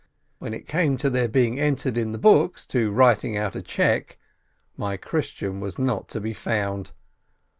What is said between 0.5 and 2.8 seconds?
it came to their being entered in the books,